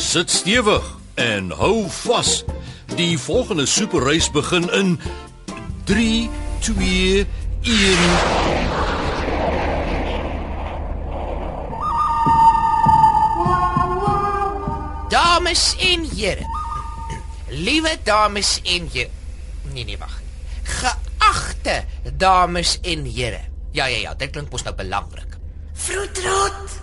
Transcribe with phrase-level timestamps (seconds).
[0.00, 0.82] Sit stewig
[1.14, 2.44] en hou vas.
[2.96, 4.94] Die volgende superreis begin in
[5.84, 6.30] 3
[6.64, 7.26] 2
[7.60, 7.98] 1
[15.08, 16.46] Dames en here.
[17.48, 19.10] Liewe dames en here.
[19.72, 20.20] Nee nee, wag.
[20.62, 21.84] Geagte
[22.16, 23.44] dames en here.
[23.70, 25.36] Ja ja ja, dit klink mos nou belangrik.
[25.72, 26.80] Vroetrot.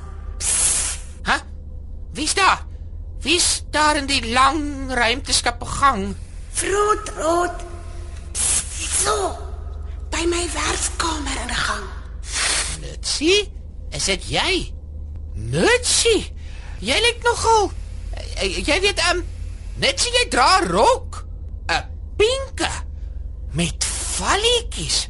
[1.25, 1.41] Hæ?
[2.13, 2.66] Wie's daar?
[3.21, 6.15] Wie's daar in die lang ruimteskip gang?
[6.51, 7.63] Vroetrot.
[9.03, 9.37] So.
[10.09, 11.87] By my werkkamer in gang.
[12.81, 13.51] Nutsie?
[13.91, 14.73] Is dit jy?
[15.33, 16.31] Nutsie?
[16.79, 17.71] Jy lyk nogal
[18.37, 19.23] eh, jy weet um
[19.81, 21.25] Nutsie jy dra rok.
[21.69, 21.83] 'n
[22.17, 22.69] Pinke
[23.53, 23.85] met
[24.17, 25.09] valletjies.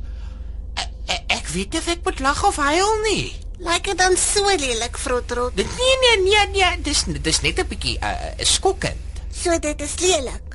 [0.76, 3.36] Ek, ek, ek weet nie of ek moet lag of huil nie.
[3.58, 5.56] Lyk dit dan so lelik, Vroetrot?
[5.58, 9.02] Dit nee nee nee nee, dis dis net 'n bietjie 'n uh, skokkend.
[9.34, 10.46] So dit is lelik.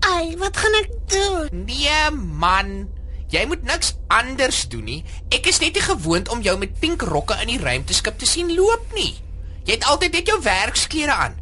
[0.00, 1.48] Ai, wat gaan ek doen?
[1.52, 2.88] Nee man,
[3.28, 5.04] jy moet niks anders doen nie.
[5.28, 8.54] Ek is net nie gewoond om jou met pink rokke in die ruimteskip te sien
[8.54, 9.20] loop nie.
[9.64, 11.36] Jy het altyd net jou werksklere aan.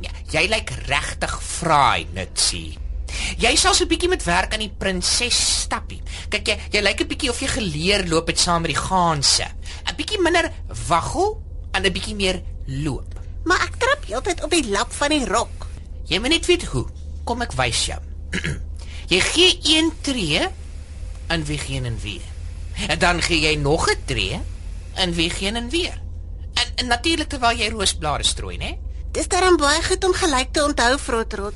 [0.00, 2.78] Ja, jy lyk regtig fraai, Nutsie.
[3.38, 6.02] Jy sal so 'n bietjie met werk aan die prinses stappie.
[6.28, 9.46] Kyk jy, jy lyk 'n bietjie of jy geleer loop het saam met die gaanse.
[9.86, 10.52] 'n Bietjie minder
[10.88, 11.42] waggel
[11.72, 13.20] en 'n bietjie meer loop.
[13.44, 15.66] Maar ek trap heeltyd op die lap van die rok.
[16.04, 16.86] Jy moet net weet hoe.
[17.24, 18.00] Kom ek wys jou.
[19.12, 20.48] jy gee een tree
[21.26, 22.26] en weer geen en weer.
[22.88, 24.40] En dan gee jy nog 'n tree
[24.94, 26.00] en weer geen en weer.
[26.54, 28.78] En, en natuurlik terwyl jy roosblare strooi, né?
[29.12, 31.54] Dis darem baie goed om gelyk te onthou, Vroetrot.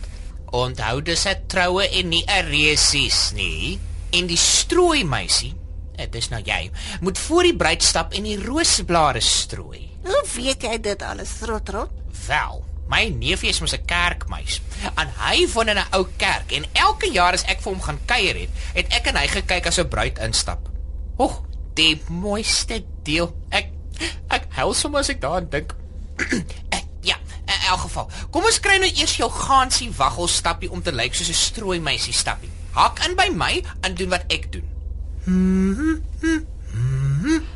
[0.50, 3.78] Onthou dis 'n troue en nie 'n resies nie.
[4.10, 5.54] En die strooi meisie,
[5.96, 9.90] dit is nou jy, moet voor die bruid stap en die roosblare strooi.
[10.04, 11.90] Hoe weet jy dit alles, Vroetrot?
[12.26, 14.60] Wel, my neefie is mos 'n kerkmeis.
[14.96, 17.98] En hy woon in 'n ou kerk en elke jaar as ek vir hom gaan
[18.06, 20.68] kuier het, het ek en hy gekyk as 'n bruid instap.
[21.18, 21.40] Oeg,
[21.74, 23.34] die mooiste deel.
[23.50, 23.68] Ek
[24.28, 25.74] ek huil sommer as ek daaraan dink.
[26.70, 27.16] Ek- ja,
[27.46, 28.10] in elk geval.
[28.30, 31.80] Kom ons kry nou eers jou gansie waggel stappie om te lyk soos 'n strooi
[31.80, 32.50] meisie stappie.
[32.72, 34.68] Hak in by my en doen wat ek doen.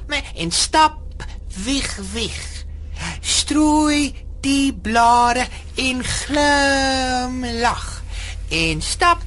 [0.08, 0.96] Nee, en stap
[1.64, 2.64] weg weg.
[3.20, 8.02] Strooi die blare en glimlag.
[8.48, 9.18] En stap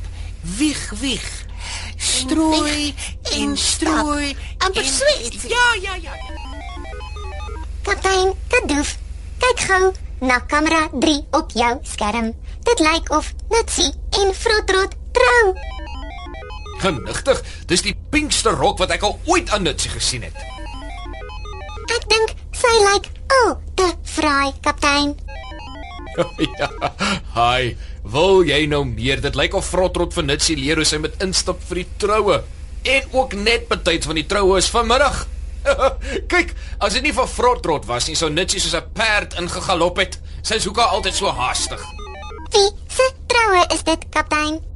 [0.57, 1.45] weg weg.
[1.97, 4.27] Strooi weg en en strooi.
[4.27, 4.41] stap.
[4.57, 5.41] Amper en- sweet.
[5.41, 6.11] Ja, ja, ja.
[7.81, 8.97] Kaptein Kadoof,
[9.37, 12.33] kyk gou na kamera 3 op jou skerm.
[12.63, 15.55] Dit lyk of Nutsie en Vroetrot trou.
[16.81, 20.37] Genigtig, dis die pinkste rok wat ek al ooit aan Nutsie gesien het.
[21.91, 23.09] Ek dink sy lyk
[23.41, 25.13] al te fraai, kaptein.
[26.59, 26.69] ja.
[27.35, 29.21] Hi, wil jy nou meer?
[29.21, 32.39] Dit lyk of Frotrot vir Nutsie leer hoe sy moet instap vir die troue.
[32.81, 35.21] En ook net betyds van die troue is vanmiddag.
[36.33, 40.17] Kyk, as dit nie vir Frotrot was nie, sou Nutsie soos 'n perd ingegalop het.
[40.41, 41.85] Sy is hoekom altyd so haastig.
[42.51, 44.70] Wie se troue is dit, kaptein?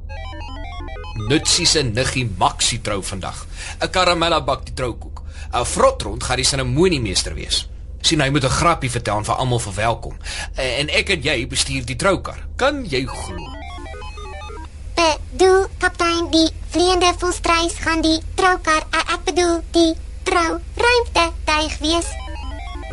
[1.27, 3.45] Nutsie se niggie Maxie trou vandag.
[3.81, 5.21] 'n Karamella bak die troukoek.
[5.53, 7.67] 'n Frotrond gaan die seremoniemeester wees.
[8.01, 10.17] sien hy moet 'n grappie vertel vir almal verwelkom.
[10.55, 12.37] En ek en jy bestuur die troukar.
[12.55, 13.65] Kan jy glo?
[15.35, 19.91] Bedoel kaptein die vleiende volstruis gaan die troukar, eh, ek bedoel die
[20.23, 22.07] trou ruimte tuig wees.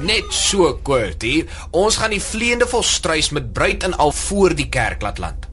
[0.02, 1.46] Net so kort hier.
[1.70, 5.51] Ons gaan die vleiende volstruis met bruid en al voor die kerk laat land.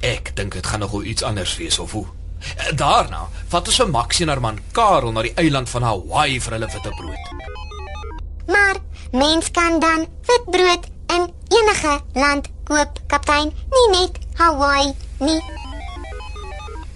[0.00, 2.06] Ek dink dit gaan nogal iets anders wees of hoe.
[2.74, 6.52] Daarna vat ons vir Maxie en haar man Karel na die eiland van Hawaii vir
[6.56, 7.32] hulle witbrood.
[8.46, 8.76] Maar
[9.12, 10.86] mens kan dan witbrood
[11.16, 15.40] in enige land koop, kaptein, nie net Hawaii nie.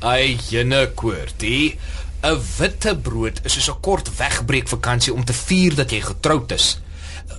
[0.02, 1.78] Ai, jene koortie.
[2.22, 6.78] 'n Witbrood is soos 'n kort wegbreek vakansie om te vier dat jy getroud is.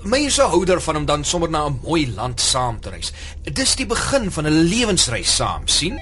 [0.03, 3.13] Mense hou daarvan om dan sommer na 'n mooi land saam te reis.
[3.43, 5.99] Dis die begin van 'n lewensreis saam, sien?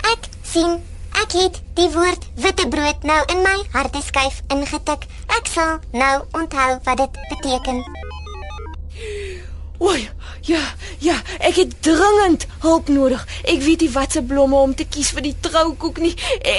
[0.00, 0.82] Ek sien
[1.12, 5.06] ek het die woord witbrood nou in my hardeskyf ingetik.
[5.26, 7.84] Ek sal nou onthou wat dit beteken.
[9.82, 9.90] O
[10.46, 10.60] ja,
[10.98, 13.22] ja, ek het dringend hulp nodig.
[13.50, 16.12] Ek weet nie watse blomme om te kies vir die troukoek nie.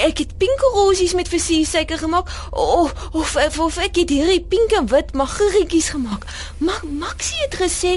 [0.04, 4.76] Ek het pink rosies met versiersuiker gemaak of of, of, of ek het hierdie pink
[4.76, 6.28] en wit magarietjies gemaak.
[6.60, 7.94] Maar Maxie het gesê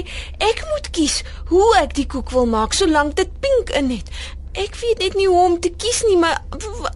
[0.48, 1.20] ek moet kies
[1.52, 4.08] hoe ek die koek wil maak solank dit pink in het.
[4.56, 6.40] Ek weet net nie hoe om te kies nie, maar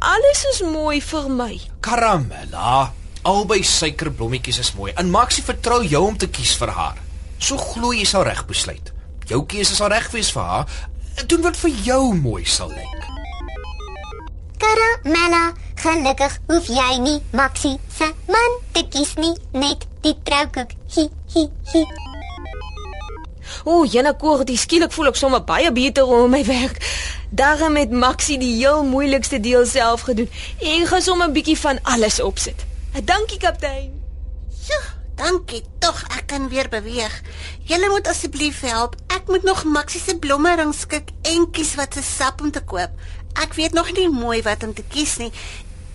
[0.01, 1.53] alles is mooi vir my.
[1.85, 2.91] Karamella,
[3.29, 4.93] albei suikerblommetjies is mooi.
[4.97, 7.01] En Maxie vertrou jou om te kies vir haar.
[7.43, 8.93] So glo jy sal reg besluit.
[9.27, 10.75] Jou keuse sal reg wees vir haar.
[11.27, 13.09] Doen wat vir jou mooi sal lyk.
[14.63, 15.51] Karamella,
[15.83, 20.77] gelukkig hoef jy nie Maxie se man te kies nie, net die troukoek.
[20.95, 21.83] Hi hi hi.
[23.67, 26.79] O, Jana Koortie, skielik voel ek sommer baie beter oor my werk.
[27.35, 30.31] Daarom het Maxie die heel moeilikste deel self gedoen.
[30.61, 32.65] Ek gaan sommer 'n bietjie van alles opsit.
[33.03, 34.02] Dankie kaptein.
[35.23, 36.03] Dankie tog.
[36.11, 37.13] Ek kan weer beweeg.
[37.71, 38.97] Julle moet asseblief help.
[39.07, 42.91] Ek moet nog Maxie se blommering skik en kies wat se sap om te koop.
[43.39, 45.31] Ek weet nog nie mooi wat om te kies nie.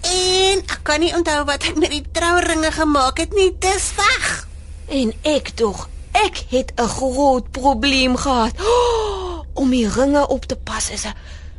[0.08, 3.52] En ek kan nie onthou wat ek met die trouringe gemaak het nie.
[3.60, 4.48] Dis weg.
[4.96, 8.56] En ek tog, ek het 'n groot probleem gehad.
[8.64, 11.16] Oh, om die ringe op te pas is 'n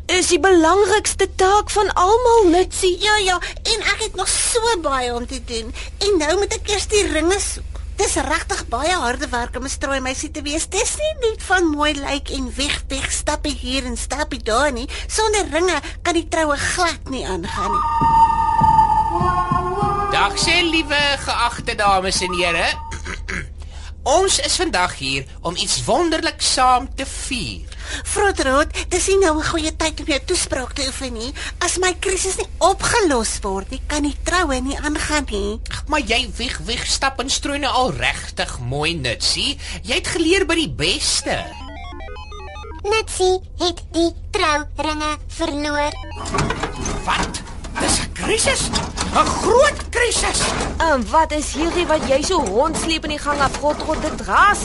[0.09, 2.97] is die belangrikste taak van almal, Nitsie.
[3.03, 5.75] Ja ja, en ek het nog so baie om te doen.
[5.99, 7.83] En nou moet ek eers die ringe soek.
[7.99, 10.69] Dis regtig baie harde werk om 'n strooi meisie te wees.
[10.69, 14.89] Dis nie net van mooi lyk en weg weg stappe hier en stappe daar nie.
[15.07, 17.87] Sonder ringe kan die troue glad nie aangaan nie.
[20.13, 22.88] Dag sê liewe geagte dames en here.
[24.09, 27.75] Ons is vandag hier om iets wonderlik saam te vier.
[28.09, 31.33] Frotrot, dis nie nou 'n goeie tyd om jou toespraak te oefen nie.
[31.59, 35.61] As my krisis nie opgelos word nie, kan die troue nie aangaan nie.
[35.89, 39.59] Maar jy weg weg stap en strooi nou al regtig mooi nutsie.
[39.83, 41.45] Jy het geleer by die beste.
[42.83, 45.93] Nitsie het die trouringe verloor.
[47.05, 47.48] Wat?
[47.81, 48.63] Dis 'n krisis.
[49.15, 50.41] 'n Groot krisis.
[50.79, 54.59] En wat is hierdie wat jy so rondsleep in die gang af godrot dit ras?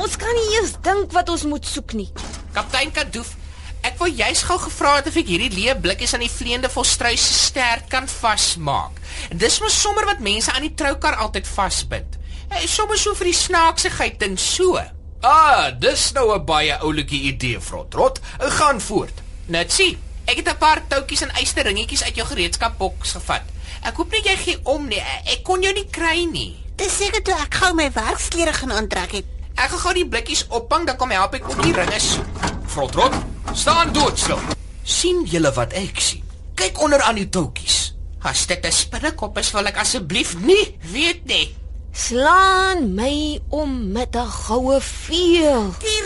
[0.00, 2.10] Ons kan nie eers dink wat ons moet soek nie.
[2.52, 3.34] Kaptein Kadoof,
[3.82, 7.26] ek wou juis gou gevra het of ek hierdie leë blikkies aan die vleiende volstruis
[7.26, 9.00] se stert kan vasmaak.
[9.32, 12.18] Dis mos sommer wat mense aan die troukar altyd vasbind.
[12.50, 14.80] Hey, sommer so vir die snaaksigheid en so.
[15.22, 18.20] Ah, dis nou 'n baie oulike idee, Frotrot.
[18.38, 19.22] Gaan voort.
[19.46, 23.42] Nutsie, ek het 'n paar toutjies en eysterringetjies uit jou gereedskapboks gevat.
[23.82, 25.00] Ek hoop net jy gee om nie.
[25.24, 26.56] Ek kon jou nie kry nie.
[26.76, 29.24] Dis seker toe ek gou my werksklere gaan aantrek het.
[29.54, 32.26] Ek gaan gou die blikkies ophang, dan kom help ek ook die ringe soek.
[32.66, 33.14] Frotrot,
[33.52, 34.38] staan doodstil.
[34.82, 36.24] sien julle wat ek sien?
[36.54, 37.94] Kyk onder aan die toutjies.
[38.22, 41.54] As dit 'n spinnekop is, wil ek asseblief nie weet nie.
[41.92, 45.70] Slaan my om met 'n goue veer.
[45.80, 45.99] Die.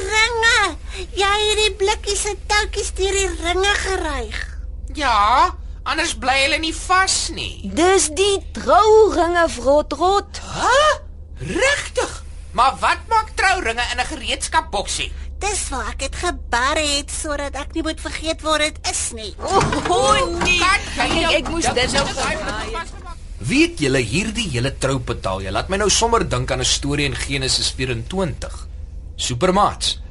[0.94, 4.38] Jy het die blikkies se touwtjies deur die ringe geryg.
[4.94, 7.70] Ja, anders bly hulle nie vas nie.
[7.74, 10.38] Dis die trouringe vrotrot.
[10.54, 10.76] Hæ?
[11.40, 12.22] Regtig?
[12.54, 15.12] Maar wat maak trouringe in 'n gereedskapboksie?
[15.38, 19.34] Dis waar ek dit gebar het sodat ek nie moet vergeet waar dit is nie.
[19.42, 19.58] O
[19.88, 20.58] oh, nee.
[20.58, 22.06] Kat, Ek, ek moes dit nou.
[23.38, 27.16] Weet julle hierdie hele troupetal, jy laat my nou sommer dink aan 'n storie in
[27.16, 28.68] Genesis 24.
[29.16, 30.03] Supermaats.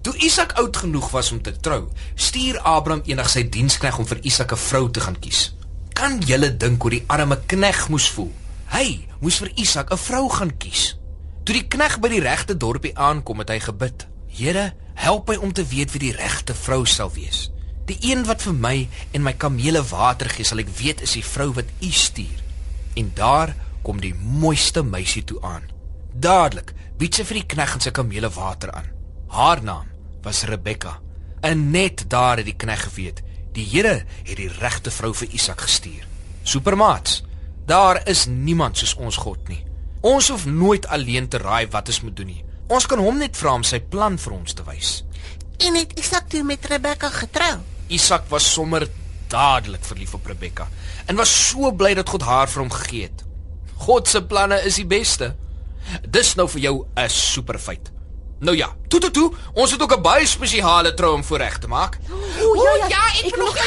[0.00, 4.22] Toe Isak oud genoeg was om te trou, stuur Abraham eendag sy dienskneg om vir
[4.24, 5.54] Isak 'n vrou te gaan kies.
[5.92, 8.32] Kan julle dink hoe die arme kneg moes voel?
[8.72, 10.96] Hy moes vir Isak 'n vrou gaan kies.
[11.44, 15.52] Toe die kneg by die regte dorpie aankom, het hy gebid: "Here, help my om
[15.52, 17.50] te weet wie die regte vrou sal wees.
[17.84, 21.24] Die een wat vir my en my kamele water gee, sal ek weet is die
[21.24, 22.40] vrou wat U stuur."
[22.94, 25.62] En daar kom die mooiste meisie toe aan.
[26.14, 28.88] Dadelik bied sy vir die knegg en sy kamele water aan.
[29.28, 29.89] Haar naam
[30.22, 30.98] was Rebekka.
[31.40, 33.22] En net daar het die knegg geweet,
[33.52, 36.06] die Here het die regte vrou vir Isak gestuur.
[36.42, 37.22] Supermaats,
[37.66, 39.64] daar is niemand soos ons God nie.
[40.00, 42.44] Ons hoef nooit alleen te raai wat ons moet doen nie.
[42.70, 45.00] Ons kan hom net vra om sy plan vir ons te wys.
[45.60, 47.58] En het Isak toe met Rebekka getrou.
[47.92, 48.86] Isak was sommer
[49.30, 50.68] dadelik verlief op Rebekka
[51.06, 53.24] en was so bly dat God haar vir hom gegee het.
[53.86, 55.34] God se planne is die beste.
[56.06, 57.90] Dis nou vir jou 'n superfeit.
[58.40, 61.98] Nou ja, toe toe toe, ons het ook 'n baie spesiale trou voorreg te maak.
[62.40, 63.56] O ja, ja, ben ja, ek, ek nog.
[63.56, 63.62] Ek,